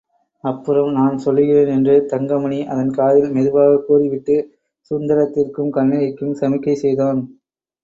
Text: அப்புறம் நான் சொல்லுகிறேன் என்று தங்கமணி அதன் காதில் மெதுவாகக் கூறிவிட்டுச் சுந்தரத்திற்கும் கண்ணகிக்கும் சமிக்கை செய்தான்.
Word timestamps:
அப்புறம் 0.43 0.87
நான் 0.91 1.17
சொல்லுகிறேன் 1.17 1.73
என்று 1.73 1.95
தங்கமணி 2.07 2.59
அதன் 2.67 2.91
காதில் 2.91 3.29
மெதுவாகக் 3.31 3.85
கூறிவிட்டுச் 3.87 4.49
சுந்தரத்திற்கும் 4.91 5.71
கண்ணகிக்கும் 5.71 6.37
சமிக்கை 6.41 6.75
செய்தான். 6.77 7.21